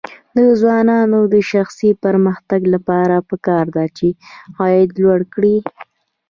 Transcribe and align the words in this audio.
د 0.35 0.37
ځوانانو 0.59 1.19
د 1.33 1.35
شخصي 1.51 1.89
پرمختګ 2.03 2.61
لپاره 2.75 3.15
پکار 3.29 3.65
ده 3.75 3.85
چې 3.97 4.07
عاید 4.59 4.89
لوړ 5.01 5.19
کړي. 5.33 5.57